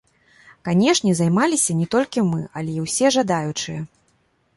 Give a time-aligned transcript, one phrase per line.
[0.67, 3.85] Канешне, займаліся не толькі мы, але і ўсе жадаючыя.